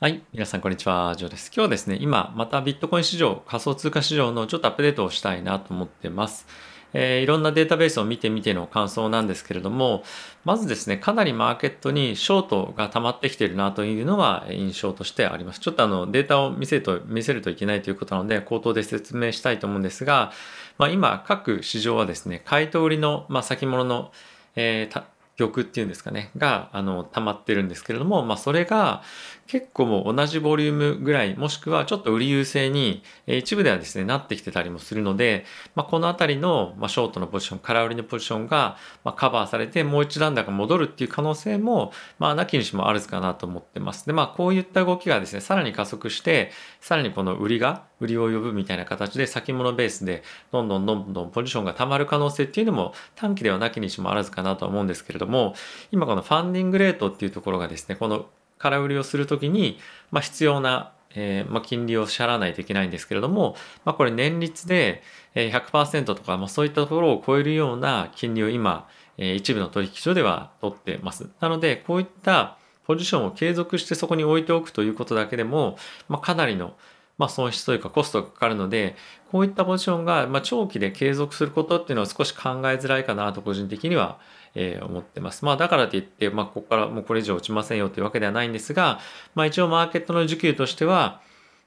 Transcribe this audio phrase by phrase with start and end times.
[0.00, 0.24] はい。
[0.32, 1.14] 皆さん、こんにちは。
[1.16, 1.52] ジョーです。
[1.54, 6.48] 今日はですね、今、またビットコイン市場、仮想通貨市場のちょっとアップデートをしたいなと思ってます。
[6.94, 10.02] えー、いろんなデータベースを見てみての感想なんですけれども、
[10.44, 15.60] まずですね、かなりマーケットにショートが溜まってきているなというのは印象としてあります。
[15.60, 20.32] ちょっとあの、データを見せると、見せるといけないということなので、口頭で説明したいと思うんですが、
[20.76, 24.10] まあ、今、各市場はですね、買いと売りの、まあ、先物の、
[24.56, 25.04] えー、
[25.36, 29.02] 玉っていうんですかね、が、あの、溜まってるんですけれども、まあ、それが
[29.46, 44.06] 結構もう同じボリュームぐらい、もしくはちょっと売り優勢に、一部ではですね、なってきてたりもするので、まあ、このあたりの、まあ、ショートのポジション、空売りのポジションが、まあ、カバーされて、もう一段高戻るっていう可能性も、まあ、なきにしもあるかなと思ってます。
[44.06, 55.54] で、まあ、こういった動きがですね、さらに加速して、さらにこの売りが、売りを呼ぶみたいな形で先物ベースでどんどんどんどんポジションが溜まる可能性っていうのも短期ではなきにしもあらずかなとは思うんですけれども
[55.92, 58.26] 今このファンディングレートっていうところがですねこの
[58.58, 59.78] 空売りをするときに、
[60.10, 65.02] まあ、必要なえー、まあ、金利を支払わないといけないんですけれども、まあ、これ年率で
[65.34, 71.28] 100%とか、まあ、そういったところを超えるような金利を今、えー、一部の取引所では取ってます。
[71.40, 76.74] なので、こういったポジションを継続してそこに置いておくということだけでも、まあ、かなりの
[77.16, 78.96] まあ、損失というかコストがかかるので、
[79.30, 84.18] こういったポジションが、ま長期で継続することっていうのは少し考えづらいかなと個人的には、
[84.56, 85.44] え思ってます。
[85.44, 89.00] まあ、だからといって、まあ、ここからもうこれ以上落ちませんよというわけではないんですが、
[89.34, 91.20] まあ、一応マーケットの需給としては、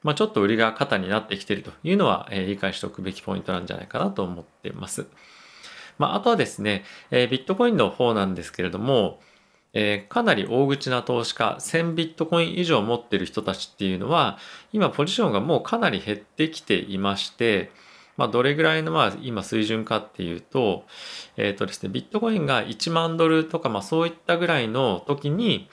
[0.04, 5.08] まあ、ちょっと売りが肩になってきているというのは、え理解しておくべきポイントなんじゃないかなと思ってます。
[5.98, 9.20] まあ、あとはですね、えビットコインの方なんですけれども、
[9.74, 14.38] えー、かなり大口な投資家1000ビットコイン以上持ってる人たちっていうのは
[14.74, 17.72] 今ポジションがもうかなり減ってきていまして、
[18.16, 20.86] まあ、どれぐらいのまあ今水準かっていうと,、
[21.36, 25.70] えーとですね、ビットコインが1万ドルとかまあそういったぐらいの時に、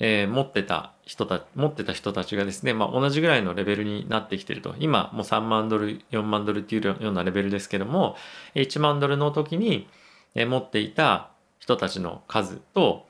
[0.00, 4.74] えー、持ってた人た持ってた人たちがですね、まあ、同じぐらいのレベルになってきてると。
[4.78, 8.16] 今もう3万ドル4万ドルっていうようなレベルですけども
[8.54, 9.88] 1万ドルの時に
[10.34, 13.06] 持っていた人たちの数と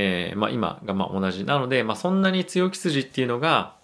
[0.00, 3.74] えー、まあ、今がま同じなので、まあ、そんなに強気筋っていうのが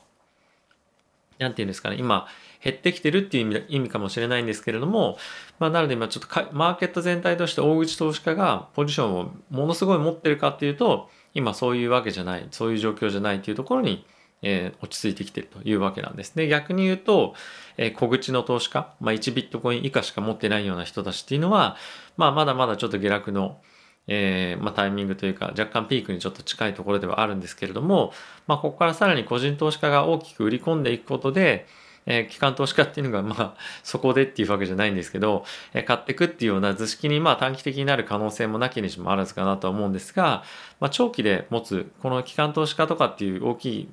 [1.40, 2.28] 何て言うんですかね今
[2.62, 5.18] 減ってきてるっていう意味意味かもしれないんですけれども、
[5.58, 14.06] まあ、なので今ちょっとマーケット全体として大口投資家がポジションをものすごい持ってるかっていうと今そういうわけじゃないそういう状況じゃないっていうところに、
[14.42, 16.46] えー、落ち着いてきてるというわけなんですね。
[16.46, 17.34] 逆に言うと、
[17.76, 21.76] えー、小口の投資家、まあ、1ビットコイン以下しか持ってないような人たちっていうのは、
[22.16, 23.58] まあ、まだまだちょっと下落の
[24.06, 28.12] えー、まあ、タイミングというか若干ピークにちょっと近いところではあるんですけれども、
[28.46, 31.66] まあ、ここからさらに個人投資家が大きく売り込んでいくことで、
[32.06, 40.44] えー、機関投資家っていうのが、まあ、 そこでっていうわけじゃないんですけど、えー、買っていくっていうような図式に、まあ、短期的になる可能性もなきにしもあらずかなとは思うんですが、
[40.80, 43.88] まあ、長期で持つ、この機関投資家とかっていう大きい、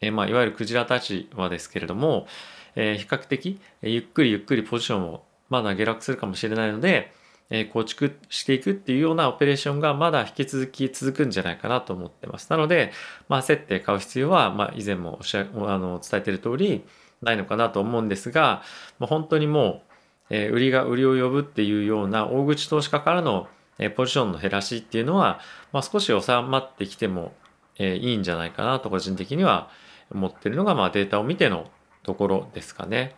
[0.00, 2.28] えー、まあ、いわゆるクジラたちはですけれども、
[2.76, 7.12] えー、比較的、ゆっくりゆっくりポジションをまだ下落するかもしれないので、
[7.54, 12.48] え構築していくっていうようなオペレーションがまだ引き続き続くんじゃないかなと思ってます。
[12.48, 12.92] なので、
[13.28, 16.82] まあ、設定買う必要は、まあ、以前もおしゃあの伝えている通り
[17.20, 18.62] ないのかなと思うんですが、
[18.98, 19.82] まあ、本当にも
[20.30, 23.48] う、え売りが売りを呼ぶっていうような大口投資家からの、
[23.78, 25.40] えポジションの減らしっていうのは、
[25.72, 27.34] まあ、少し収まってきても、
[27.78, 29.68] えいいんじゃないかなと個人的には
[30.10, 31.70] 思ってるのが、まあ、データを見ての
[32.02, 33.14] ところですかね。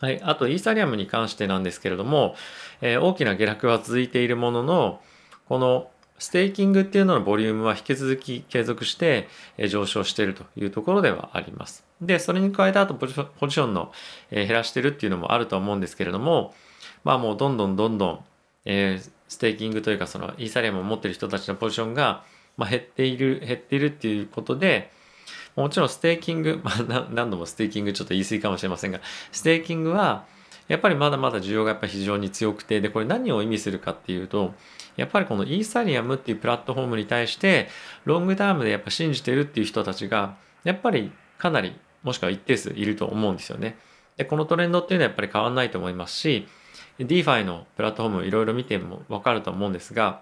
[0.00, 0.20] はい。
[0.22, 2.34] あと、イーサリアムに関してなんですけれども、
[2.80, 5.00] えー、大きな下落は続いているものの、
[5.46, 9.28] このステーキングっていうののボリュームは引き続き継続して
[9.68, 11.84] 上昇しているというところではあります。
[12.00, 13.92] で、それに加えてあとポジションの
[14.30, 16.54] 減らしてるっていうのもあると思うんですけれども、
[17.04, 18.20] まあもうどんどんどんどん、
[18.66, 22.22] えー、ステーキングというかそのイーサリアムを持ってる人たちのポジションが、
[22.58, 24.90] まあ、減っている、減っているっていうことで、
[25.56, 29.00] もちろんステーキング、 まあ、何度もステーキングちょっと言い過ぎかもしれませんが、
[29.32, 30.24] ステーキングは、
[30.68, 34.54] やっぱりまだまだ需要がやっぱ非常に強くて、で、これ何を意味するかっていうと、
[34.96, 37.68] やっぱりこのイーサリアムっていうプラットフォームに対して、
[38.04, 43.76] long term でやっぱ信じてるっていう人たちが、やっぱりかなり、もしくは一定数いると思うんですよね。
[44.16, 46.46] で、このトレンドっていうのはやっぱり変わんないと思いますし、
[46.98, 50.20] DeFi のプラットフォームいろいろ見てもわかると思うんですが、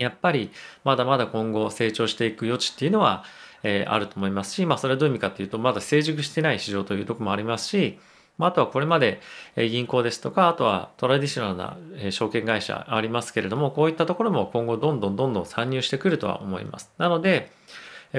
[0.00, 0.50] やっぱり
[0.82, 3.22] まだまだ今後成長していく余地っていうのは、
[3.62, 7.98] えー、あると思いますし、まあ、それはどういう意味かっていうと、まだ成熟してない市場というとこもありますし、
[8.38, 9.20] まあ、あとはこれまで
[9.56, 16.90] 銀行ですとか、あとはトラディショナルな証券会社ありますけれども、こういったところも今後どんどんどんどん参入してくるとは思います。
[16.96, 17.50] なので、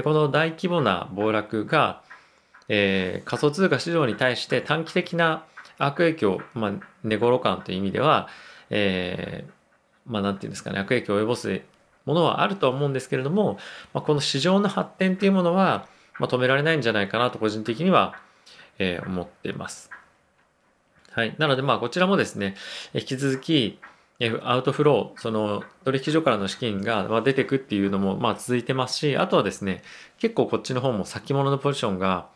[0.04, 2.04] この大規模な暴落が、
[2.69, 5.44] えー、仮想通貨市場に対して短期的な
[5.80, 6.72] 悪影響、まあ、
[7.04, 8.30] 寝頃感という意味では、
[8.69, 9.51] えー、
[10.06, 11.62] まあ、なんていうんですかね、悪影響を及ぼす
[12.06, 13.57] ものはあるとは思うんですけれども、
[13.94, 15.88] まあ、この市場の発展っていうものは、
[16.19, 18.15] まあ、止められないんじゃないかなと個人的には、
[18.80, 19.89] えー、思っています。
[21.12, 21.36] はい。
[21.38, 22.56] なので、まあ、こちらもですね、
[22.94, 23.80] 引き続き、
[24.44, 29.81] アウトフロー、その取引所からの資金が出てくっていうのもまあ続いてますし、あとはですね、
[30.19, 32.27] 結構こっちの方も先物のポジションが、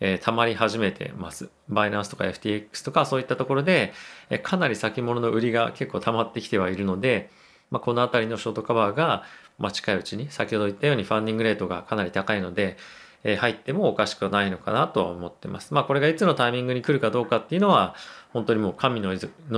[0.00, 1.50] えー、溜まり始めてます。
[1.68, 3.92] バイナンスとか FTX とかそういったところで、
[4.30, 7.30] えー、かなり先物の売りが結構溜まってきてはいるので、
[7.70, 9.24] まあ、この辺りのショートカバーが、
[9.58, 12.76] まあ、近いうちに先ほど言ったようにファンディングレートがかなり高いので、
[13.24, 15.74] えー、入ってもおかしくはないのかなとは思ってます。
[15.74, 17.94] まあこれがいつのタイミングに来るかどうかっていうのは
[18.32, 19.10] 本当にもう神の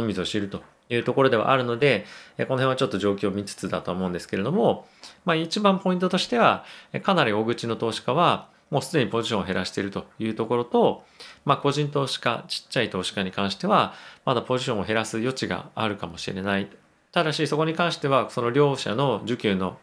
[0.03, 2.05] みぞ知るというところではあるので、
[2.37, 4.87] この辺はちょっと状況を見つつだと思うんですけれども、
[5.25, 6.65] まあ、一番ポイントとしては、
[7.03, 11.05] かなり大口の投資家は、もうすでにポジションを減らしているというところと、
[11.45, 16.69] まあ、個人投資家、ちっちゃい投資家に関しては、まだポジションを減らす余地があるかもしれない。
[17.13, 19.79] ただし、そこに関しては、その両者の需給の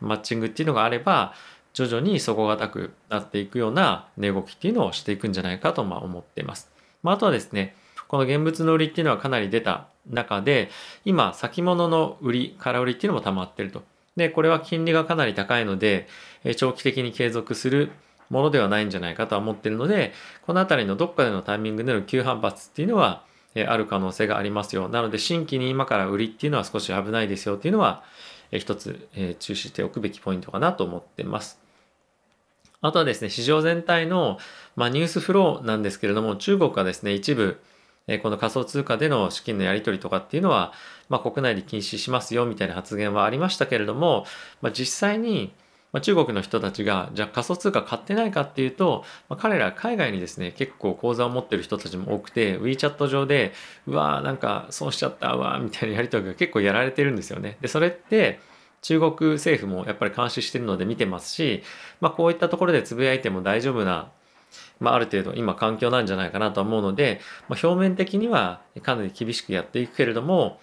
[0.00, 1.34] マッチングっていうのがあれば、
[1.72, 6.70] 徐々に底堅くなっていくような値動きっていうのをしていくんじゃないかとま思っています。
[7.02, 7.76] まあ、あとはですね、
[8.08, 10.70] この現物の売りっていうのはかなり出た中で、
[11.04, 13.82] 今、先物の売り、空売りっていうのも溜まってると。
[14.16, 16.08] で、これは金利がかなり高いので、
[16.56, 17.90] 長期的に継続する
[18.30, 20.12] ものではないんじゃないかとは思ってるので、
[20.42, 23.24] このあたりのどっかでのタイミングでの急反発っていうのは、
[23.68, 24.88] ある可能性がありますよ。
[24.88, 28.02] なので、新規に今から売りっていうのは少し危ないですよっていうのは、
[28.52, 29.08] 一つ
[29.40, 31.60] 注視しておくべきポイントかなと思ってます。
[32.82, 34.38] あとはですね、市場全体の、
[34.76, 37.58] まあ、ニュースフローなんですけれども、中国はですね、一部、
[38.08, 40.72] えこの仮想通貨での資金のやり取りとかっていうのは、
[41.08, 44.26] まあ、国内で禁止しますよみたいな発言はありましたけれども、
[44.62, 45.52] まあ、実際に
[45.96, 53.52] ま中国の人たちがじゃあ仮想通貨買ってないかっていうと、まあ、彼ら海外にですね結構口座を持ってる人たちも多くて WeChat 上で
[53.86, 57.56] うわーなんか損しちゃったわーみたいなやり取りが結構やられてるんですよね。
[57.62, 58.40] でそれって
[58.82, 61.62] 中国政府もやっぱり監視してるので見てますし、
[62.00, 64.10] まあ、こういったところでつぶやいても大丈夫な
[64.78, 70.60] まあ、ある程度今環境なんじゃないかなと思うので、まあ、表面的にはかなり厳しくやっていくけれども、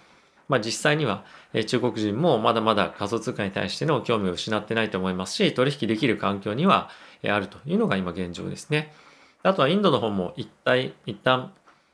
[0.48, 1.24] まあ、実際には
[1.66, 6.90] 中国人もまだまだ仮想通貨に対しての興味を失ってないと思いますし取引できる環境には
[7.26, 8.92] あるというのが今現状ですね。
[9.42, 11.52] あとはインドの方も一体一旦、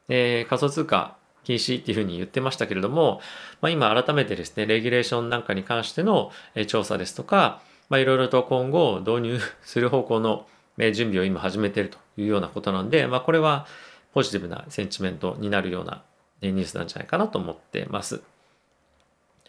[0.09, 3.21] えー、仮想通貨禁止っていうふうに言ってましたけれども、
[3.61, 6.31] まあ、今改めてですねレギュレーションなんかに関しての
[6.67, 7.61] 調査ですとか、
[7.91, 10.47] いろいろと今後導入する方向の
[10.79, 13.67] 準備を今始めているというようなことなんで、まあ、これは
[14.13, 16.03] ポジティブなセンチメントになるような
[16.43, 18.23] ニュースなんじゃないかなと思ってます。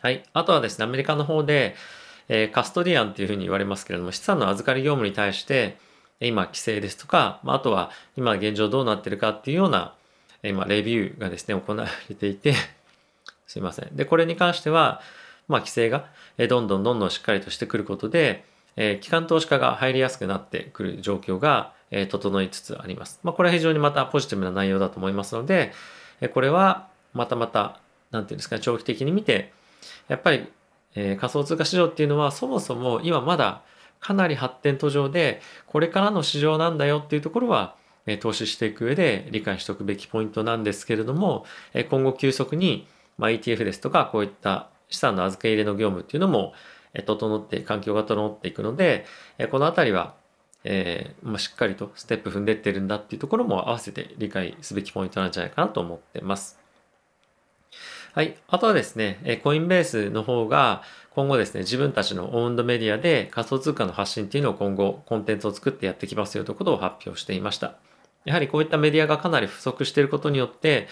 [0.02, 0.24] はい。
[0.34, 1.76] あとはですね、アメリカの方で、
[2.28, 5.78] えー、カストディアンっていうふうに言われますけれども、資産の預かり業務に対して、
[6.20, 9.94] 今、規制ですとか、まあ、とは今現状どうなってるかっていうような、
[10.42, 12.56] 今、レビューがですね、行われていて
[13.46, 13.96] すいません。
[13.96, 15.02] で、これに関しては、
[15.48, 16.08] まあ、規制が
[16.50, 18.44] どんどんどんどんしっかりとしてくることで、
[18.78, 23.20] えー、機関投資家が入りやすくなってくる状況が、えー、整いつつあります。
[23.22, 25.74] まあ、これは非常にまたポジティブな内容だと思いますので、
[26.22, 29.52] え、これはまたまた、なんていうんですか、長期的に見て、
[30.08, 30.52] やっぱり、
[30.96, 33.64] えー、仮想通貨市場っていうのはそもそも今まだ
[34.02, 37.76] かなり発展途上で、これからの市場なんだよっていうところは、
[38.08, 42.88] え、投資していく上で理解しておくべきポイントなんですけれども、え、今後急速に、
[43.20, 46.54] ま、ETF ですとか、こういった資産の預け入れの業務っていうのも、
[47.06, 49.06] 整って、環境が整っていくので、
[49.52, 50.16] このあたりは、
[50.64, 56.61] えーまあ、しっかりとステップ踏んでってるんだっていうところも合わせて理解すべきポイントなんじゃないかなと思ってます。
[58.14, 58.36] はい。
[58.50, 67.76] あとはですね、コインベースの方が今後ですね、自分たちのオウンドメディアで仮想通貨の発信っていうのを今後コンテンツを作ってやってきますよということを発表していました。
[68.26, 70.90] やはりこういったメディアがかなり不足していることによって、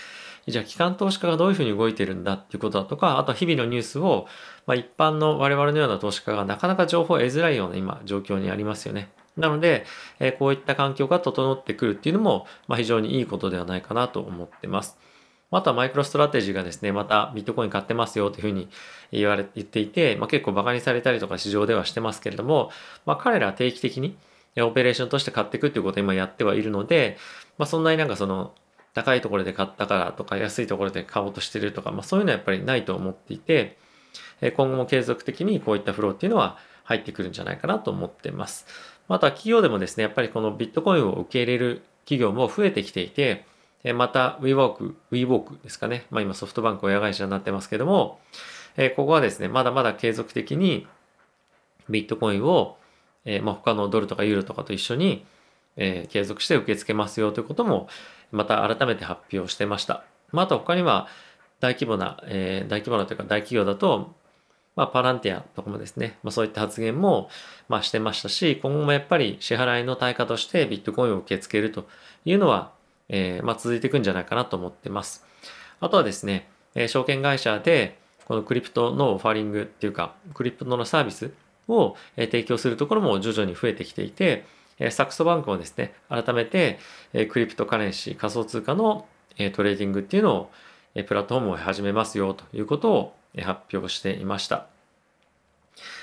[0.47, 4.25] じゃあ機関投資家がどういうふうに動いてるんだっていうことだとか、あと日々のニュースを、
[4.65, 9.09] まあ、一般の我々のような投資家がなかなか情報を得づらいような今状況にありますよね。
[9.35, 9.85] なので、
[10.19, 14.97] え、こういった環境が整ってくるっていうのも、まあ、非常にいいことではないかなと思ってます。
[15.51, 18.70] あとはマイクロストラテジーがですね、またビットコイン買ってますよというふうに
[19.12, 22.72] 言われ、言っていて、まあ、結構馬鹿にされたりとか市場ではしてますけれども、
[23.06, 24.15] まあ、彼らは定期的に
[24.62, 27.18] オペレーションとして買っていくっていうことを今やってはいるので、
[27.58, 28.53] まあ、そんなになんかその
[28.94, 33.77] 高いところで買ったからとか安いところで買おうとしてるとか、まあ、そういうのはやっぱりないと思っていて
[34.41, 38.65] 今後も継続的にこういったフローっていうのは入ってくるんじゃないかなと思ってます。
[39.08, 43.46] また企業でもですね、やっぱりこのビットコインを受け入れる企業も増えてきていて、
[43.95, 46.05] また WeWork、WeWork ですかね。
[46.12, 48.19] まあ今ソフトバンク親会社になってますけども、
[48.95, 50.88] ここはですね、まだまだ継続的に
[51.89, 52.77] ビットコインを、
[53.41, 55.25] まあ、他のドルとかユーロとかと一緒に
[55.79, 57.88] え、継続して受け付けますよということも、
[58.31, 60.03] また改めて発表してました。
[60.31, 61.07] まあ、あと他には、
[61.59, 64.13] 大規模な、え、大規模なというか大企業だと、
[64.75, 67.29] まあ、パランティアとかもですね、まあ、そういった発言も、
[67.67, 71.88] まあ、してましたし、今後もやっぱり支払いの対価としてビットコインを受け付けると
[72.25, 72.71] いうのは、
[73.10, 75.25] えー、まあ、続いていくんじゃないかなと思ってます。
[75.80, 81.32] あとはですね、えー、証券会社で、この crypto の offering っていうか、 crypto のサービス
[81.68, 84.46] を提供するところも徐々に増えてきていて、
[84.92, 86.80] サクソバンクもですね、改めて
[87.29, 89.08] cryptocurrency、仮想通貨の
[89.54, 90.51] トレーディングっていうのを
[91.08, 94.68] プラットフォームを始めますよということを発表していました。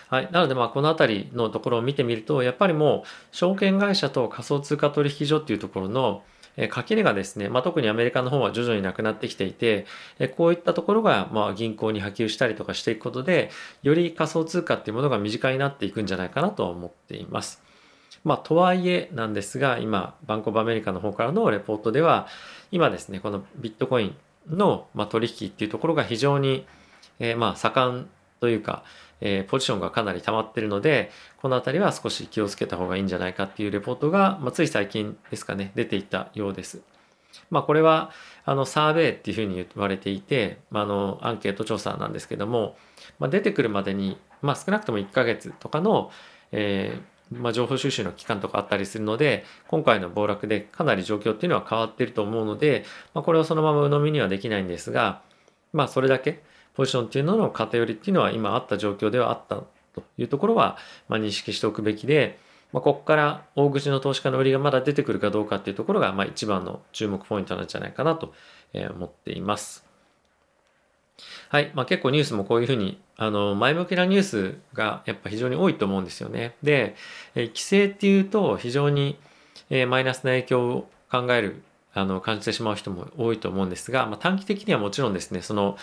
[0.09, 0.29] はい。
[0.31, 6.23] なので、まあ、このあたりのところを見てみると、やっぱりもう、証券会社と仮想通貨取引所っていうところの、
[6.57, 9.87] え垣根がですね、まあ、特にアメリカの方は徐々になくなってきていて、
[10.19, 13.51] えこういったところが、まあ、銀行に波及したりとかしていくことで、
[13.83, 17.63] より仮想通貨っていうものが身近になっていくんじゃないかなと思っています。
[18.25, 22.27] まあ、とはいえなんですが、今、バンコブアメリカの方からのレポートでは、
[22.73, 24.17] 今ですね、このビットコイン
[24.49, 26.67] の、ま取引っていうところが非常に、
[27.19, 28.09] え、まあ盛ん
[28.41, 28.85] というか、
[29.21, 36.83] えー、ポジションがかなり溜まってるので、この辺りは少し気をつけた方がいいんじゃないかっていうレポートが、まあ、つい最近ですかね、出ていたようです。
[37.51, 38.11] まあ、これは、
[38.45, 42.77] あの、サーベイっていうふうに言われていて、まあ、あの、アンケート調査なんですけども、
[43.19, 46.11] まあ、出てくるまでに、まあ、少なくとも1ヶ月とかの、
[46.53, 55.23] えー、まあ、情報収集の期間とかあったりするので、今回の暴落でかなり状況っていうのは変わってると思うので、まあ、これをそのまま鵜呑みにはできないんですが、
[55.73, 56.43] まあ、それだけ、
[56.77, 59.63] ポジションっていうのの偏りっていうのは今あった状況ではあった
[59.95, 60.77] というところは、
[61.09, 62.39] まあ、認識しておくべきで、
[62.73, 68.35] まあ、ここから大口の投資家の売りがまだ出てくるかどうかっていうところが、まあ、一番の注目ポイントなんじゃないかなと
[68.95, 69.87] 思っています。
[71.49, 71.71] はい。
[71.75, 76.55] まあ、結構ニュースもこういうふうに、あの、前向きなニュースがやっぱ非常に多いと思うんですよね。
[76.63, 76.97] で、
[77.35, 79.17] え規制っていうと非常に、
[79.71, 81.63] えマイナスな影響を考える、
[81.95, 85.79] あの、感じてしまう人も多いと思うんですが、まあ、短期的にはもちろんですね、その、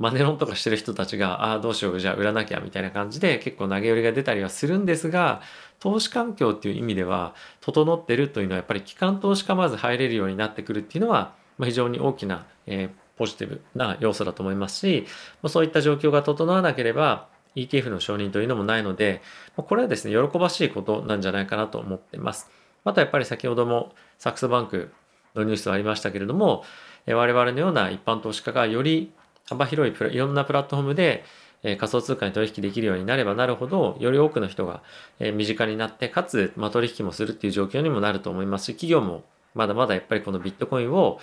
[0.00, 5.42] マネロンとかしてる人たちが、ああ、どうしよう、じゃあ売らなきゃみたいな感じで結構投げ売りが出たりはするんですが、
[5.78, 15.06] 投資環境っていう意味では、整ってるというのはやっぱり機関投資家まず入れるようになってくるっていうのは、ま、非常に大きな、えー、ポジティブな要素だと思いますし、
[15.42, 19.20] ま、そういった状況が整わなければ、ETF の承認というのもないので、
[19.54, 22.50] ま、これはですね、喜ばしいことなんじゃないかなと思っています。
[22.84, 24.90] あとやっぱり先ほどもサクスバンク
[25.34, 26.64] のニュースはありましたけれども、
[27.06, 29.12] 我々のような一般投資家がより
[29.50, 31.24] 幅広いいろんなプラットフォームで、
[31.62, 34.82] え仮想通貨に取引できるようになればなるほど、より多くの人が、
[35.18, 41.18] え身近になって、かつ、ま取引もするっていう状況にもなると思いますし、企業もまだまだやっぱりこのビットコインを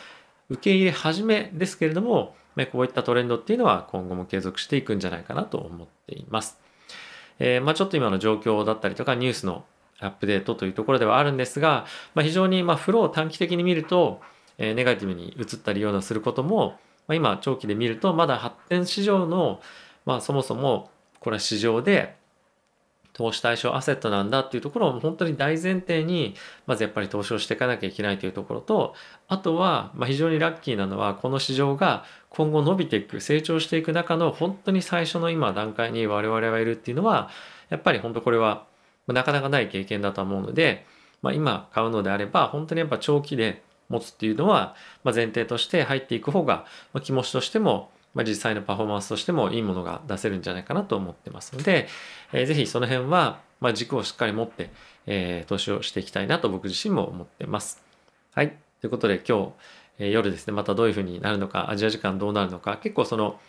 [0.49, 2.35] 受け入れ始めですけれども、
[2.71, 6.59] こういったトレンドっていうのは今後も継続していくんじゃないかなと思っています。
[7.39, 9.63] えー、まあ、ちょっと今の状況だったりとかニュースの
[9.99, 14.21] アップデートというところではあるんですが、まあ、非常にまフローを短期的に見ると、
[14.57, 19.61] えネガティブに移ったりようなすることもまあ、今長期で見るとまだ発展市場の、
[20.05, 22.15] まあ、そもそもこれは市場で
[23.17, 26.35] 投資対象アセットなんだっていうところを本当に大前提に
[26.67, 28.93] まずやっぱり投資をしていかなきゃいけないというところと
[29.27, 37.31] あとはま非常にラッキーなのはこの市場が今後伸びていく成長していく中の本当に最初の今段階に我々はいるっていうのは
[37.69, 38.67] やっぱり本当これは
[39.07, 40.85] なかなかない経験だと思うので、
[41.23, 51.87] まあ、今買うのであれば本当にやっぱ長期で持つっていうのは、ま前提として入っていく方が、ま気持ちとしても、ま実際のパフォーマンスとしてもいいものが出せるんじゃないかなと思ってますので、
[52.33, 54.69] えー、ぜひその辺は、ま軸をしっかり持って、
[55.05, 57.81] えー、投資をしていきたいなと僕自身も思ってます。
[58.33, 58.49] はい。
[58.81, 59.51] ということで今日、
[59.99, 63.39] えー、夜ですね、またどういうふうになるのか、アジア時間どうなるのか、結構その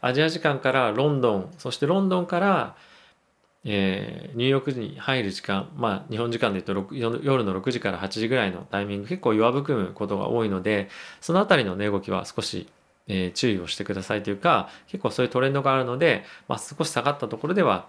[0.00, 2.76] アジア時間からロンドン、そしてロンドンから、
[3.64, 10.88] えー、ニューヨークに入る時間、まあ、日本時間で言うと夜の6時から8時ぐらいのタイミング結構弱含むことが多いので
[11.20, 12.68] その辺りの値動きは少し、
[13.08, 17.86] えー、注意をしてくださいというか結構そういうトレンドがあるので、まあ、少し下がったところでは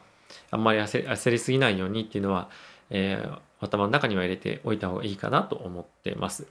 [0.51, 2.49] あんまり焦りすぎないようにっていうのは、
[2.89, 6.47] えー、頭の中には入れておいた方がいいかなと思ってます。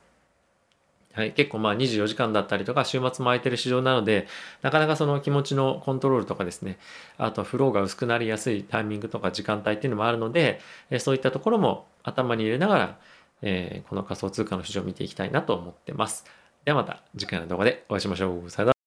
[1.19, 4.29] はい、結構まあ24時間だったりとか週末も空いてる市場なので
[4.63, 6.79] なかなかその気持ちのコントロールとかですね
[7.17, 10.61] あとフローが薄くなりやすいタイミングとか時間帯っていうのもあるので
[11.01, 12.99] そういったところも頭に入れながら、
[13.43, 16.25] えー、この仮想通貨の市場を見ていきたいなと思ってます。
[16.65, 18.49] ではまた次回の動画でお会いしましょう。
[18.49, 18.78] さよなら。